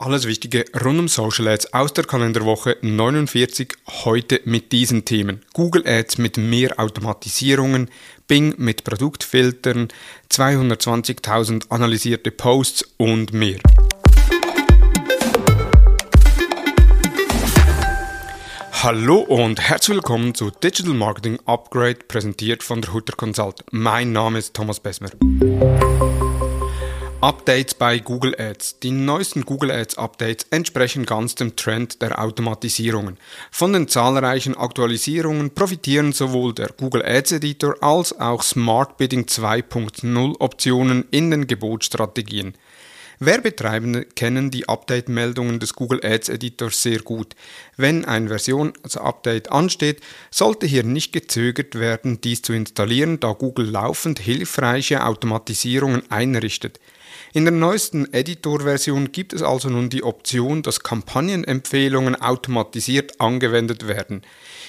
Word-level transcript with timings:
Alles 0.00 0.28
Wichtige 0.28 0.64
rund 0.80 1.00
um 1.00 1.08
Social 1.08 1.48
Ads 1.48 1.74
aus 1.74 1.92
der 1.92 2.04
Kalenderwoche 2.04 2.76
49 2.82 3.74
heute 4.04 4.40
mit 4.44 4.70
diesen 4.70 5.04
Themen. 5.04 5.44
Google 5.54 5.88
Ads 5.88 6.18
mit 6.18 6.36
mehr 6.36 6.78
Automatisierungen, 6.78 7.90
Bing 8.28 8.54
mit 8.58 8.84
Produktfiltern, 8.84 9.88
220.000 10.30 11.70
analysierte 11.70 12.30
Posts 12.30 12.94
und 12.96 13.32
mehr. 13.32 13.58
Hallo 18.70 19.16
und 19.18 19.60
herzlich 19.60 19.96
willkommen 19.96 20.32
zu 20.32 20.52
Digital 20.52 20.94
Marketing 20.94 21.40
Upgrade, 21.44 21.98
präsentiert 22.06 22.62
von 22.62 22.82
der 22.82 22.92
Hutter 22.92 23.16
Consult. 23.16 23.64
Mein 23.72 24.12
Name 24.12 24.38
ist 24.38 24.54
Thomas 24.54 24.78
Besmer. 24.78 25.10
Updates 27.20 27.74
bei 27.74 27.98
Google 27.98 28.36
Ads. 28.38 28.78
Die 28.78 28.92
neuesten 28.92 29.44
Google 29.44 29.72
Ads 29.72 29.98
Updates 29.98 30.46
entsprechen 30.52 31.04
ganz 31.04 31.34
dem 31.34 31.56
Trend 31.56 32.00
der 32.00 32.22
Automatisierungen. 32.22 33.18
Von 33.50 33.72
den 33.72 33.88
zahlreichen 33.88 34.56
Aktualisierungen 34.56 35.50
profitieren 35.50 36.12
sowohl 36.12 36.54
der 36.54 36.68
Google 36.68 37.04
Ads 37.04 37.32
Editor 37.32 37.74
als 37.80 38.16
auch 38.20 38.44
Smart 38.44 38.98
Bidding 38.98 39.24
2.0 39.24 40.36
Optionen 40.38 41.06
in 41.10 41.32
den 41.32 41.48
Gebotsstrategien. 41.48 42.54
Werbetreibende 43.18 44.04
kennen 44.04 44.52
die 44.52 44.68
Update-Meldungen 44.68 45.58
des 45.58 45.74
Google 45.74 46.00
Ads 46.04 46.28
Editors 46.28 46.80
sehr 46.84 47.00
gut. 47.00 47.34
Wenn 47.76 48.04
ein 48.04 48.28
Version-Update 48.28 49.48
also 49.48 49.58
ansteht, 49.58 50.02
sollte 50.30 50.66
hier 50.66 50.84
nicht 50.84 51.12
gezögert 51.12 51.74
werden, 51.74 52.20
dies 52.20 52.42
zu 52.42 52.52
installieren, 52.52 53.18
da 53.18 53.32
Google 53.32 53.66
laufend 53.66 54.20
hilfreiche 54.20 55.04
Automatisierungen 55.04 56.08
einrichtet. 56.12 56.78
In 57.34 57.44
der 57.44 57.52
neuesten 57.52 58.12
Editor-Version 58.12 59.12
gibt 59.12 59.34
es 59.34 59.42
also 59.42 59.68
nun 59.68 59.90
die 59.90 60.02
Option, 60.02 60.62
dass 60.62 60.80
Kampagnenempfehlungen 60.80 62.16
automatisiert 62.16 63.20
angewendet 63.20 63.86
werden. 63.86 64.22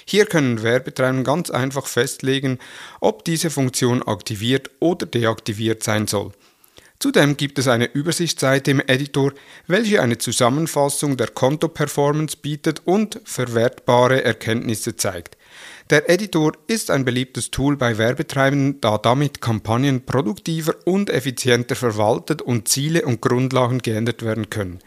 Hier 0.06 0.26
können 0.26 0.62
Werbetreibende 0.62 1.24
ganz 1.24 1.50
einfach 1.50 1.88
festlegen, 1.88 2.60
ob 3.00 3.24
diese 3.24 3.50
Funktion 3.50 4.04
aktiviert 4.04 4.72
oder 4.80 5.06
deaktiviert 5.06 5.84
sein 5.84 6.08
soll. 6.08 6.34
Zudem 7.00 7.38
gibt 7.38 7.58
es 7.60 7.70
eine 7.70 7.86
Übersichtsseite 7.86 8.72
im 8.72 8.82
Editor, 8.82 9.32
welche 9.68 10.02
eine 10.02 10.18
Zusammenfassung 10.18 11.16
der 11.16 11.30
Kontoperformance 11.30 12.36
bietet 12.36 12.82
und 12.84 13.22
verwertbare 13.24 14.26
Erkenntnisse 14.26 14.98
zeigt. 14.98 15.38
Der 15.90 16.08
Editor 16.08 16.52
ist 16.68 16.92
ein 16.92 17.04
beliebtes 17.04 17.50
Tool 17.50 17.76
bei 17.76 17.98
Werbetreibenden, 17.98 18.80
da 18.80 19.00
damit 19.00 19.42
Kampagnen 19.42 20.06
produktiver 20.06 20.76
und 20.86 21.10
effizienter 21.10 21.76
verwaltet 21.76 22.44
und 22.44 22.68
Ziele 22.68 23.06
und 23.06 23.22
Grundlagen 23.22 23.80
geändert 23.80 24.22
werden 24.22 24.52
können. 24.52 24.78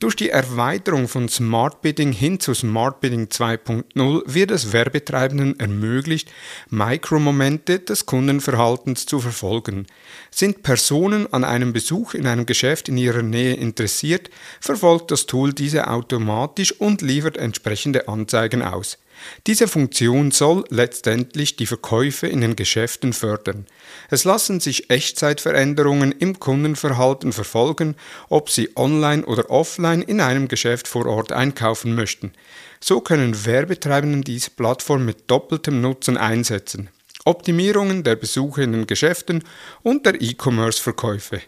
Durch 0.00 0.16
die 0.16 0.30
Erweiterung 0.30 1.06
von 1.06 1.28
Smart 1.28 1.82
Bidding 1.82 2.10
hin 2.10 2.40
zu 2.40 2.52
Smart 2.52 3.00
Bidding 3.00 3.26
2.0 3.28 4.22
wird 4.26 4.50
es 4.50 4.72
Werbetreibenden 4.72 5.60
ermöglicht, 5.60 6.32
Mikromomente 6.68 7.78
des 7.78 8.04
Kundenverhaltens 8.04 9.06
zu 9.06 9.20
verfolgen. 9.20 9.86
Sind 10.32 10.64
Personen 10.64 11.32
an 11.32 11.44
einem 11.44 11.72
Besuch 11.72 12.14
in 12.14 12.26
einem 12.26 12.44
Geschäft 12.44 12.88
in 12.88 12.98
ihrer 12.98 13.22
Nähe 13.22 13.54
interessiert, 13.54 14.30
verfolgt 14.60 15.12
das 15.12 15.26
Tool 15.26 15.52
diese 15.52 15.86
automatisch 15.86 16.72
und 16.72 17.02
liefert 17.02 17.36
entsprechende 17.36 18.08
Anzeigen 18.08 18.62
aus. 18.62 18.98
Diese 19.46 19.68
Funktion 19.68 20.30
soll 20.30 20.64
letztendlich 20.70 21.56
die 21.56 21.66
Verkäufe 21.66 22.26
in 22.26 22.40
den 22.40 22.56
Geschäften 22.56 23.12
fördern. 23.12 23.66
Es 24.10 24.24
lassen 24.24 24.60
sich 24.60 24.90
Echtzeitveränderungen 24.90 26.12
im 26.12 26.38
Kundenverhalten 26.38 27.32
verfolgen, 27.32 27.96
ob 28.28 28.50
sie 28.50 28.70
online 28.76 29.24
oder 29.24 29.50
offline 29.50 30.02
in 30.02 30.20
einem 30.20 30.48
Geschäft 30.48 30.88
vor 30.88 31.06
Ort 31.06 31.32
einkaufen 31.32 31.94
möchten. 31.94 32.32
So 32.80 33.00
können 33.00 33.46
Werbetreibenden 33.46 34.22
diese 34.22 34.50
Plattform 34.50 35.04
mit 35.04 35.30
doppeltem 35.30 35.80
Nutzen 35.80 36.16
einsetzen. 36.16 36.90
Optimierungen 37.24 38.02
der 38.02 38.16
Besuche 38.16 38.62
in 38.62 38.72
den 38.72 38.86
Geschäften 38.86 39.44
und 39.82 40.04
der 40.04 40.20
E-Commerce-Verkäufe. 40.20 41.40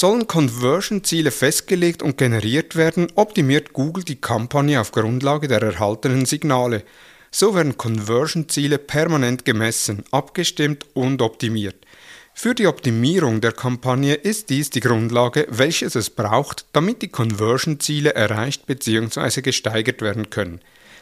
Sollen 0.00 0.28
Conversion-Ziele 0.28 1.32
festgelegt 1.32 2.04
und 2.04 2.16
generiert 2.16 2.76
werden, 2.76 3.08
optimiert 3.16 3.72
Google 3.72 4.04
die 4.04 4.20
Kampagne 4.20 4.80
auf 4.80 4.92
Grundlage 4.92 5.48
der 5.48 5.60
erhaltenen 5.60 6.24
Signale. 6.24 6.84
So 7.32 7.56
werden 7.56 7.76
Conversion-Ziele 7.76 8.78
permanent 8.78 9.44
gemessen, 9.44 10.04
abgestimmt 10.12 10.86
und 10.94 11.20
optimiert. 11.20 11.84
Für 12.32 12.54
die 12.54 12.68
Optimierung 12.68 13.40
der 13.40 13.50
Kampagne 13.50 14.14
ist 14.14 14.50
dies 14.50 14.70
die 14.70 14.78
Grundlage, 14.78 15.48
welches 15.50 15.96
es 15.96 16.10
braucht, 16.10 16.66
damit 16.72 17.02
die 17.02 17.08
Conversion-Ziele 17.08 18.14
erreicht 18.14 18.66
bzw. 18.66 19.42
gesteigert 19.42 20.00
werden 20.00 20.30
können. 20.30 20.60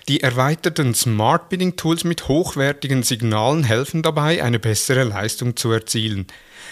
Die 0.09 0.21
erweiterten 0.21 0.95
Smart 0.95 1.49
Bidding 1.49 1.75
Tools 1.75 2.05
mit 2.05 2.29
hochwertigen 2.29 3.03
Signalen 3.03 3.65
helfen 3.65 4.03
dabei, 4.03 4.41
eine 4.41 4.61
bessere 4.61 5.03
Leistung 5.03 5.57
zu 5.57 5.73
erzielen. 5.73 6.29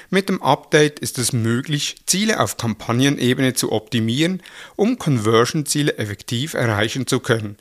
Mit 0.09 0.28
dem 0.28 0.41
Update 0.41 1.00
ist 1.00 1.19
es 1.19 1.33
möglich, 1.33 1.97
Ziele 2.06 2.39
auf 2.39 2.56
Kampagnenebene 2.59 3.55
zu 3.55 3.72
optimieren, 3.72 4.41
um 4.77 4.99
Conversion-Ziele 4.99 5.99
effektiv 5.99 6.55
erreichen 6.55 7.09
zu 7.09 7.19
können. 7.19 7.56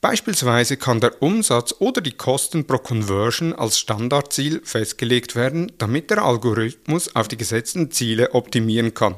Beispielsweise 0.00 0.78
kann 0.78 1.00
der 1.00 1.22
Umsatz 1.22 1.74
oder 1.78 2.00
die 2.00 2.12
Kosten 2.12 2.66
pro 2.66 2.78
Conversion 2.78 3.52
als 3.52 3.78
Standardziel 3.78 4.62
festgelegt 4.64 5.36
werden, 5.36 5.70
damit 5.76 6.08
der 6.08 6.24
Algorithmus 6.24 7.14
auf 7.14 7.28
die 7.28 7.36
gesetzten 7.36 7.90
Ziele 7.90 8.32
optimieren 8.32 8.94
kann. 8.94 9.16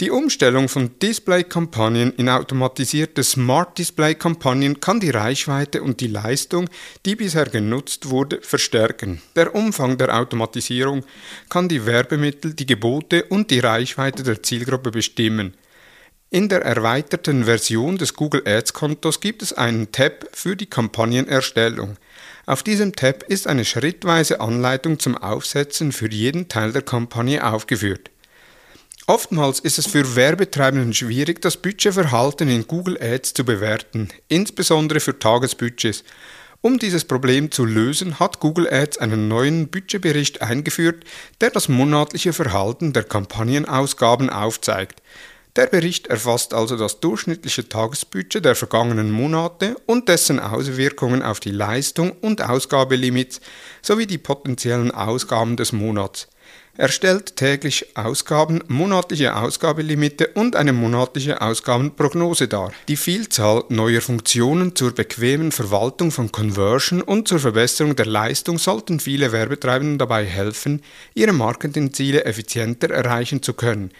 Die 0.00 0.10
Umstellung 0.10 0.70
von 0.70 0.98
Display-Kampagnen 0.98 2.14
in 2.14 2.30
automatisierte 2.30 3.22
Smart 3.22 3.76
Display-Kampagnen 3.76 4.80
kann 4.80 4.98
die 4.98 5.10
Reichweite 5.10 5.82
und 5.82 6.00
die 6.00 6.06
Leistung, 6.06 6.70
die 7.04 7.16
bisher 7.16 7.44
genutzt 7.44 8.08
wurde, 8.08 8.40
verstärken. 8.40 9.20
Der 9.36 9.54
Umfang 9.54 9.98
der 9.98 10.18
Automatisierung 10.18 11.04
kann 11.50 11.68
die 11.68 11.84
Werbemittel, 11.84 12.54
die 12.54 12.64
Gebote 12.64 13.24
und 13.24 13.50
die 13.50 13.58
Reichweite 13.58 14.22
der 14.22 14.42
Zielgruppe 14.42 14.90
bestimmen. 14.90 15.52
In 16.30 16.48
der 16.48 16.62
erweiterten 16.62 17.44
Version 17.44 17.98
des 17.98 18.14
Google 18.14 18.44
Ads 18.46 18.72
Kontos 18.72 19.20
gibt 19.20 19.42
es 19.42 19.52
einen 19.52 19.92
Tab 19.92 20.30
für 20.32 20.56
die 20.56 20.70
Kampagnenerstellung. 20.70 21.98
Auf 22.46 22.62
diesem 22.62 22.96
Tab 22.96 23.24
ist 23.24 23.46
eine 23.46 23.66
schrittweise 23.66 24.40
Anleitung 24.40 24.98
zum 24.98 25.18
Aufsetzen 25.18 25.92
für 25.92 26.10
jeden 26.10 26.48
Teil 26.48 26.72
der 26.72 26.82
Kampagne 26.82 27.46
aufgeführt. 27.46 28.10
Oftmals 29.10 29.58
ist 29.58 29.76
es 29.76 29.88
für 29.88 30.14
Werbetreibenden 30.14 30.94
schwierig, 30.94 31.42
das 31.42 31.56
Budgetverhalten 31.56 32.48
in 32.48 32.68
Google 32.68 32.96
Ads 33.02 33.34
zu 33.34 33.44
bewerten, 33.44 34.08
insbesondere 34.28 35.00
für 35.00 35.18
Tagesbudgets. 35.18 36.04
Um 36.60 36.78
dieses 36.78 37.04
Problem 37.04 37.50
zu 37.50 37.64
lösen, 37.64 38.20
hat 38.20 38.38
Google 38.38 38.72
Ads 38.72 38.98
einen 38.98 39.26
neuen 39.26 39.66
Budgetbericht 39.66 40.42
eingeführt, 40.42 41.02
der 41.40 41.50
das 41.50 41.68
monatliche 41.68 42.32
Verhalten 42.32 42.92
der 42.92 43.02
Kampagnenausgaben 43.02 44.30
aufzeigt. 44.30 45.02
Der 45.56 45.66
Bericht 45.66 46.06
erfasst 46.06 46.54
also 46.54 46.76
das 46.76 47.00
durchschnittliche 47.00 47.68
Tagesbudget 47.68 48.44
der 48.44 48.54
vergangenen 48.54 49.10
Monate 49.10 49.74
und 49.86 50.08
dessen 50.08 50.38
Auswirkungen 50.38 51.24
auf 51.24 51.40
die 51.40 51.50
Leistung 51.50 52.12
und 52.20 52.42
Ausgabelimits 52.42 53.40
sowie 53.82 54.06
die 54.06 54.18
potenziellen 54.18 54.92
Ausgaben 54.92 55.56
des 55.56 55.72
Monats. 55.72 56.28
Er 56.80 56.88
stellt 56.88 57.36
täglich 57.36 57.94
Ausgaben, 57.94 58.64
monatliche 58.66 59.36
Ausgabelimite 59.36 60.28
und 60.28 60.56
eine 60.56 60.72
monatliche 60.72 61.42
Ausgabenprognose 61.42 62.48
dar. 62.48 62.72
Die 62.88 62.96
Vielzahl 62.96 63.64
neuer 63.68 64.00
Funktionen 64.00 64.74
zur 64.74 64.94
bequemen 64.94 65.52
Verwaltung 65.52 66.10
von 66.10 66.32
Conversion 66.32 67.02
und 67.02 67.28
zur 67.28 67.38
Verbesserung 67.38 67.96
der 67.96 68.06
Leistung 68.06 68.56
sollten 68.56 68.98
viele 68.98 69.30
Werbetreibenden 69.30 69.98
dabei 69.98 70.24
helfen, 70.24 70.82
ihre 71.12 71.34
Marketingziele 71.34 72.24
effizienter 72.24 72.88
erreichen 72.88 73.42
zu 73.42 73.52
können. 73.52 73.90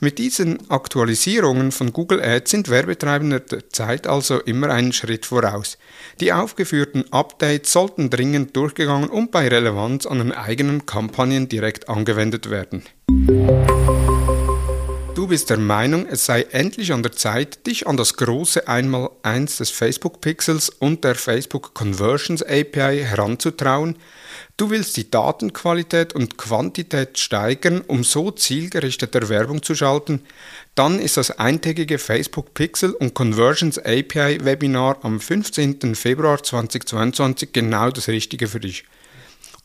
Mit 0.00 0.18
diesen 0.18 0.70
Aktualisierungen 0.70 1.72
von 1.72 1.92
Google 1.92 2.22
Ads 2.22 2.52
sind 2.52 2.68
Werbetreibende 2.68 3.40
der 3.40 3.68
Zeit 3.70 4.06
also 4.06 4.38
immer 4.38 4.70
einen 4.70 4.92
Schritt 4.92 5.26
voraus. 5.26 5.76
Die 6.20 6.32
aufgeführten 6.32 7.12
Updates 7.12 7.72
sollten 7.72 8.08
dringend 8.08 8.54
durchgegangen 8.56 9.10
und 9.10 9.32
bei 9.32 9.48
Relevanz 9.48 10.06
an 10.06 10.18
den 10.18 10.32
eigenen 10.32 10.86
Kampagnen 10.86 11.48
direkt 11.48 11.88
angewendet 11.88 12.48
werden. 12.48 12.84
Du 15.28 15.32
bist 15.32 15.50
der 15.50 15.58
Meinung, 15.58 16.06
es 16.06 16.24
sei 16.24 16.40
endlich 16.52 16.90
an 16.90 17.02
der 17.02 17.12
Zeit, 17.12 17.66
dich 17.66 17.86
an 17.86 17.98
das 17.98 18.14
große 18.14 18.66
Einmaleins 18.66 19.58
des 19.58 19.68
Facebook 19.68 20.22
Pixels 20.22 20.70
und 20.70 21.04
der 21.04 21.16
Facebook 21.16 21.74
Conversions 21.74 22.42
API 22.42 23.04
heranzutrauen. 23.04 23.96
Du 24.56 24.70
willst 24.70 24.96
die 24.96 25.10
Datenqualität 25.10 26.14
und 26.14 26.38
Quantität 26.38 27.18
steigern, 27.18 27.82
um 27.82 28.04
so 28.04 28.30
zielgerichteter 28.30 29.28
Werbung 29.28 29.62
zu 29.62 29.74
schalten. 29.74 30.22
Dann 30.74 30.98
ist 30.98 31.18
das 31.18 31.30
eintägige 31.32 31.98
Facebook 31.98 32.54
Pixel 32.54 32.92
und 32.92 33.12
Conversions 33.12 33.76
API 33.76 34.42
Webinar 34.46 34.96
am 35.02 35.20
15. 35.20 35.94
Februar 35.94 36.42
2022 36.42 37.52
genau 37.52 37.90
das 37.90 38.08
Richtige 38.08 38.46
für 38.46 38.60
dich. 38.60 38.84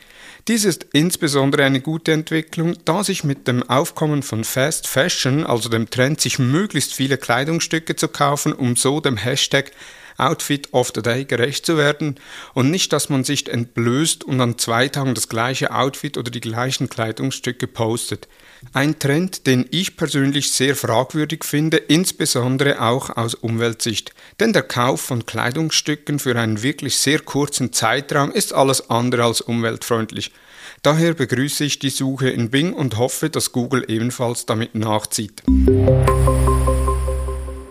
Dies 0.48 0.66
ist 0.66 0.88
insbesondere 0.94 1.64
eine 1.64 1.80
gute 1.80 2.12
Entwicklung, 2.12 2.76
da 2.86 3.04
sich 3.04 3.24
mit 3.24 3.48
dem 3.48 3.62
Aufkommen 3.62 4.24
von 4.24 4.44
Fast 4.44 4.88
Fashion, 4.88 5.46
also 5.46 5.70
dem 5.70 5.92
Trend, 5.92 6.22
sich 6.22 6.40
möglichst 6.40 6.96
viele 6.96 7.18
Kleidungsstücke 7.18 7.96
zu 7.96 8.08
kaufen, 8.08 8.52
um 8.52 8.76
so 8.76 9.00
dem 9.00 9.18
Hashtag 9.18 9.72
Outfit 10.18 10.74
of 10.74 10.92
the 10.96 11.02
Day 11.02 11.26
gerecht 11.26 11.66
zu 11.66 11.78
werden 11.78 12.16
und 12.54 12.72
nicht, 12.72 12.94
dass 12.94 13.10
man 13.10 13.24
sich 13.24 13.50
entblößt 13.50 14.24
und 14.24 14.40
an 14.42 14.58
zwei 14.58 14.88
Tagen 14.88 15.16
das 15.16 15.30
gleiche 15.30 15.74
Outfit 15.74 16.18
oder 16.18 16.32
die 16.32 16.42
gleichen 16.42 16.90
Kleidungsstücke 16.90 17.68
postet. 17.68 18.28
Ein 18.74 18.98
Trend, 19.00 19.48
den 19.48 19.66
ich 19.72 19.98
persönlich 19.98 20.52
sehr 20.52 20.76
fragwürdig 20.76 21.44
finde, 21.44 21.78
insbesondere 21.78 22.82
auch 22.82 23.16
aus 23.16 23.36
Umweltsicht. 23.36 24.14
Denn 24.40 24.54
der 24.54 24.64
Kauf 24.64 25.02
von 25.02 25.26
Kleidungsstücken 25.26 26.20
für 26.20 26.36
einen 26.38 26.64
wirklich 26.64 26.98
sehr 26.98 27.20
kurzen 27.20 27.74
Zeitraum 27.74 28.32
ist 28.32 28.54
alles 28.54 28.90
andere 28.90 29.24
als 29.24 29.42
umweltfreundlich. 29.42 30.32
Daher 30.82 31.14
begrüße 31.14 31.64
ich 31.64 31.80
die 31.80 31.90
Suche 31.90 32.30
in 32.30 32.50
Bing 32.50 32.74
und 32.74 32.98
hoffe, 32.98 33.30
dass 33.30 33.52
Google 33.52 33.86
ebenfalls 33.88 34.46
damit 34.46 34.76
nachzieht. 34.76 35.42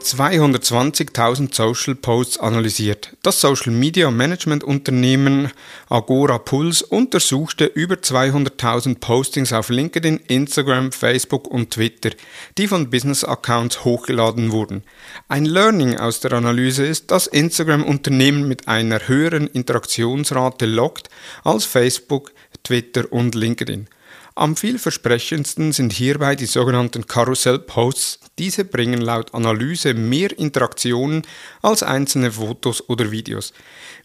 220.000 0.05 1.55
Social 1.55 1.95
Posts 1.95 2.39
analysiert. 2.39 3.17
Das 3.23 3.41
Social 3.41 3.73
Media 3.73 4.11
Management 4.11 4.63
Unternehmen 4.63 5.51
Agora 5.89 6.39
Pulse 6.39 6.85
untersuchte 6.85 7.65
über 7.65 7.95
200.000 7.95 9.01
Postings 9.01 9.55
auf 9.55 9.71
LinkedIn, 9.71 10.21
Instagram, 10.29 10.93
Facebook 10.93 11.47
und 11.47 11.71
Twitter, 11.71 12.11
die 12.59 12.69
von 12.69 12.91
Business 12.91 13.25
Accounts 13.25 13.85
hochgeladen 13.85 14.53
wurden. 14.53 14.83
Ein 15.29 15.47
Learning 15.47 15.97
aus 15.97 16.21
der 16.21 16.35
Analyse 16.35 16.85
ist, 16.85 17.11
dass 17.11 17.27
Instagram 17.27 17.83
Unternehmen 17.83 18.47
mit 18.47 18.69
einer 18.69 19.09
höheren 19.09 19.47
Interaktionsrate 19.47 20.67
lockt 20.67 21.09
als 21.45 21.65
Facebook, 21.65 22.33
Twitter 22.63 23.11
und 23.11 23.35
LinkedIn. 23.35 23.89
Am 24.37 24.57
vielversprechendsten 24.57 25.71
sind 25.71 25.93
hierbei 25.93 26.35
die 26.35 26.47
sogenannten 26.47 27.07
Karussell-Posts. 27.07 28.19
Diese 28.37 28.65
bringen 28.65 29.01
laut 29.01 29.33
Analyse 29.33 29.95
mehr 29.95 30.37
Interaktionen 30.37 31.23
als 31.63 31.85
einzelne 31.85 32.33
Fotos 32.33 32.89
oder 32.89 33.13
Videos. 33.13 33.53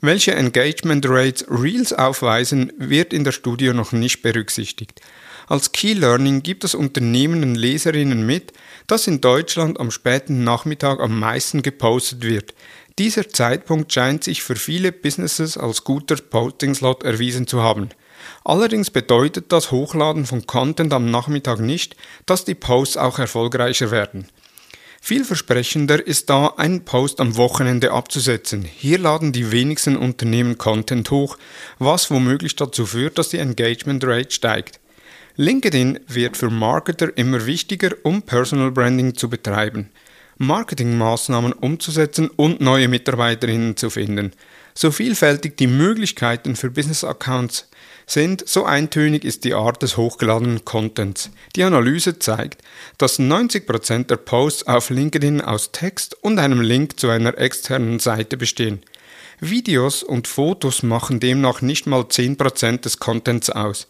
Welche 0.02 0.36
Engagement 0.36 1.10
Rates 1.10 1.46
Reels 1.50 1.94
aufweisen, 1.94 2.72
wird 2.78 3.12
in 3.12 3.24
der 3.24 3.32
Studie 3.32 3.74
noch 3.74 3.92
nicht 3.92 4.22
berücksichtigt. 4.22 5.02
Als 5.48 5.72
Key 5.72 5.94
Learning 5.94 6.44
gibt 6.44 6.64
das 6.64 6.76
Unternehmen 6.76 7.42
den 7.42 7.56
Leserinnen 7.56 8.24
mit, 8.24 8.54
dass 8.86 9.08
in 9.08 9.22
Deutschland 9.22 9.80
am 9.80 9.90
späten 9.90 10.44
Nachmittag 10.44 11.00
am 11.00 11.20
meisten 11.20 11.64
gepostet 11.64 12.22
wird. 12.22 12.54
Dieser 13.00 13.30
Zeitpunkt 13.30 13.92
scheint 13.92 14.24
sich 14.26 14.44
für 14.44 14.58
viele 14.58 14.92
Businesses 14.92 15.58
als 15.58 15.84
guter 15.84 16.18
Posting-Slot 16.18 17.02
erwiesen 17.02 17.48
zu 17.48 17.64
haben. 17.64 17.90
Allerdings 18.44 18.90
bedeutet 18.90 19.52
das 19.52 19.72
Hochladen 19.72 20.26
von 20.26 20.46
Content 20.46 20.94
am 20.94 21.12
Nachmittag 21.12 21.60
nicht, 21.60 21.96
dass 22.26 22.46
die 22.46 22.56
Posts 22.56 22.98
auch 22.98 23.20
erfolgreicher 23.20 23.92
werden. 23.92 24.28
Vielversprechender 25.02 26.06
ist 26.06 26.30
da, 26.30 26.48
einen 26.58 26.84
Post 26.84 27.20
am 27.20 27.38
Wochenende 27.38 27.92
abzusetzen. 27.92 28.64
Hier 28.64 29.00
laden 29.00 29.32
die 29.32 29.52
wenigsten 29.52 29.96
Unternehmen 29.96 30.58
Content 30.58 31.10
hoch, 31.10 31.38
was 31.80 32.12
womöglich 32.12 32.56
dazu 32.56 32.86
führt, 32.86 33.18
dass 33.18 33.30
die 33.30 33.38
Engagement 33.38 34.04
Rate 34.04 34.32
steigt. 34.32 34.80
LinkedIn 35.36 36.02
wird 36.08 36.36
für 36.36 36.50
Marketer 36.50 37.18
immer 37.18 37.46
wichtiger, 37.46 37.92
um 38.04 38.24
Personal 38.24 38.72
Branding 38.72 39.16
zu 39.16 39.30
betreiben, 39.30 39.90
Marketingmaßnahmen 40.40 41.54
umzusetzen 41.54 42.30
und 42.30 42.62
neue 42.62 42.88
Mitarbeiterinnen 42.88 43.78
zu 43.78 43.90
finden. 43.90 44.32
So 44.74 44.92
vielfältig 44.92 45.58
die 45.58 45.68
Möglichkeiten 45.68 46.56
für 46.56 46.72
Business 46.72 47.04
Accounts 47.04 47.70
sind, 48.08 48.48
so 48.48 48.66
eintönig 48.66 49.26
ist 49.26 49.44
die 49.44 49.54
Art 49.54 49.84
des 49.84 49.98
hochgeladenen 49.98 50.66
Contents. 50.66 51.30
Die 51.56 51.64
Analyse 51.64 52.20
zeigt, 52.20 52.62
dass 52.98 53.20
90% 53.20 54.08
der 54.08 54.18
Posts 54.18 54.68
auf 54.68 54.90
LinkedIn 54.90 55.42
aus 55.42 55.72
Text 55.72 56.16
und 56.24 56.40
einem 56.40 56.62
Link 56.62 57.00
zu 57.00 57.10
einer 57.10 57.38
externen 57.38 58.00
Seite 58.00 58.38
bestehen. 58.38 58.82
Videos 59.42 60.04
und 60.04 60.28
Fotos 60.28 60.84
machen 60.84 61.20
demnach 61.20 61.62
nicht 61.62 61.86
mal 61.86 62.02
10% 62.02 62.82
des 62.82 63.00
Contents 63.00 63.50
aus. 63.50 63.88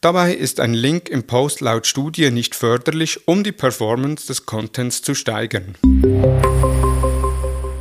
Dabei 0.00 0.32
ist 0.32 0.60
ein 0.60 0.74
Link 0.74 1.08
im 1.08 1.24
Post 1.24 1.60
laut 1.60 1.84
Studie 1.84 2.30
nicht 2.30 2.54
förderlich, 2.54 3.26
um 3.26 3.42
die 3.42 3.50
Performance 3.50 4.28
des 4.28 4.46
Contents 4.46 5.02
zu 5.02 5.16
steigern. 5.16 5.74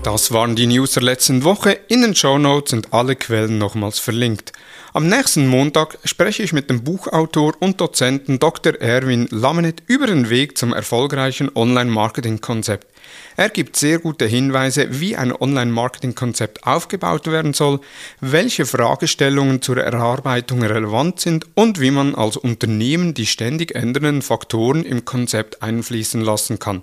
Das 0.02 0.32
waren 0.32 0.56
die 0.56 0.66
News 0.66 0.94
der 0.94 1.04
letzten 1.04 1.44
Woche. 1.44 1.78
In 1.90 2.02
den 2.02 2.16
Show 2.16 2.40
Notes 2.40 2.72
sind 2.72 2.92
alle 2.92 3.16
Quellen 3.16 3.60
nochmals 3.60 4.00
verlinkt. 4.00 4.52
Am 4.98 5.08
nächsten 5.08 5.46
Montag 5.46 6.00
spreche 6.06 6.42
ich 6.42 6.54
mit 6.54 6.72
dem 6.72 6.84
Buchautor 6.84 7.54
und 7.60 7.80
Dozenten 7.80 8.40
Dr. 8.40 8.82
Erwin 8.82 9.28
Lamenet 9.30 9.84
über 9.86 10.08
den 10.08 10.32
Weg 10.32 10.58
zum 10.58 10.74
erfolgreichen 10.74 11.52
Online-Marketing-Konzept. 11.54 12.88
Er 13.36 13.50
gibt 13.50 13.76
sehr 13.76 14.00
gute 14.00 14.26
Hinweise, 14.26 15.00
wie 15.00 15.16
ein 15.16 15.32
Online-Marketing-Konzept 15.32 16.66
aufgebaut 16.66 17.28
werden 17.28 17.54
soll, 17.54 17.80
welche 18.22 18.66
Fragestellungen 18.66 19.62
zur 19.62 19.78
Erarbeitung 19.78 20.64
relevant 20.64 21.20
sind 21.20 21.46
und 21.54 21.80
wie 21.80 21.92
man 21.92 22.16
als 22.16 22.36
Unternehmen 22.36 23.14
die 23.14 23.28
ständig 23.28 23.76
ändernden 23.76 24.24
Faktoren 24.24 24.84
im 24.84 25.06
Konzept 25.06 25.62
einfließen 25.62 26.22
lassen 26.22 26.58
kann. 26.58 26.82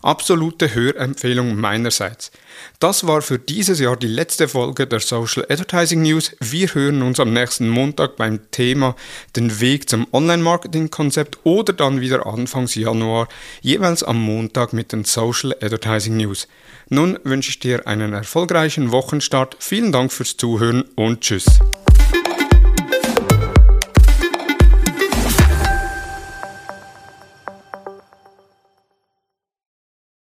Absolute 0.00 0.74
Hörempfehlung 0.74 1.56
meinerseits. 1.56 2.30
Das 2.78 3.06
war 3.06 3.20
für 3.20 3.38
dieses 3.38 3.78
Jahr 3.80 3.96
die 3.96 4.06
letzte 4.06 4.48
Folge 4.48 4.86
der 4.86 5.00
Social 5.00 5.44
Advertising 5.50 6.02
News. 6.02 6.34
Wir 6.40 6.74
hören 6.74 7.02
uns 7.02 7.20
am 7.20 7.32
nächsten 7.50 7.68
Montag 7.68 8.14
beim 8.14 8.38
Thema 8.52 8.94
den 9.34 9.60
Weg 9.60 9.88
zum 9.88 10.06
Online-Marketing-Konzept 10.12 11.38
oder 11.42 11.72
dann 11.72 12.00
wieder 12.00 12.24
Anfangs 12.24 12.76
Januar, 12.76 13.26
jeweils 13.60 14.04
am 14.04 14.20
Montag 14.22 14.72
mit 14.72 14.92
den 14.92 15.02
Social 15.02 15.52
Advertising 15.60 16.16
News. 16.16 16.46
Nun 16.90 17.18
wünsche 17.24 17.50
ich 17.50 17.58
dir 17.58 17.88
einen 17.88 18.12
erfolgreichen 18.12 18.92
Wochenstart. 18.92 19.56
Vielen 19.58 19.90
Dank 19.90 20.12
fürs 20.12 20.36
Zuhören 20.36 20.84
und 20.94 21.22
Tschüss. 21.22 21.58